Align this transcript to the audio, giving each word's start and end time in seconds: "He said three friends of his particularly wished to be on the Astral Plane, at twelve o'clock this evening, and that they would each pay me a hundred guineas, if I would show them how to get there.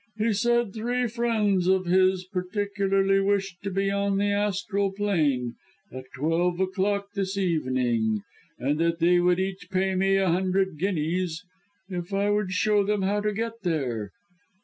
"He 0.17 0.33
said 0.33 0.73
three 0.73 1.07
friends 1.07 1.67
of 1.67 1.85
his 1.85 2.23
particularly 2.25 3.19
wished 3.19 3.61
to 3.61 3.69
be 3.69 3.91
on 3.91 4.17
the 4.17 4.31
Astral 4.31 4.91
Plane, 4.91 5.53
at 5.91 6.05
twelve 6.15 6.59
o'clock 6.59 7.09
this 7.13 7.37
evening, 7.37 8.23
and 8.57 8.79
that 8.79 8.97
they 8.97 9.19
would 9.19 9.39
each 9.39 9.67
pay 9.69 9.93
me 9.93 10.15
a 10.17 10.27
hundred 10.27 10.79
guineas, 10.79 11.43
if 11.87 12.15
I 12.15 12.31
would 12.31 12.51
show 12.51 12.83
them 12.83 13.03
how 13.03 13.21
to 13.21 13.31
get 13.31 13.61
there. 13.61 14.09